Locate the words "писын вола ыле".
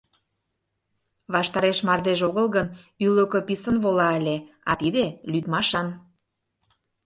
3.47-4.37